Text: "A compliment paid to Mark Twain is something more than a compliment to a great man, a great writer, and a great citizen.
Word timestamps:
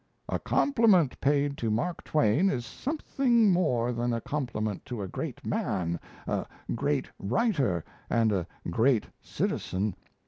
"A 0.27 0.39
compliment 0.39 1.21
paid 1.21 1.59
to 1.59 1.69
Mark 1.69 2.03
Twain 2.03 2.49
is 2.49 2.65
something 2.65 3.51
more 3.51 3.93
than 3.93 4.13
a 4.13 4.19
compliment 4.19 4.83
to 4.85 5.03
a 5.03 5.07
great 5.07 5.45
man, 5.45 5.99
a 6.25 6.47
great 6.73 7.07
writer, 7.19 7.85
and 8.09 8.31
a 8.31 8.47
great 8.71 9.05
citizen. 9.21 9.95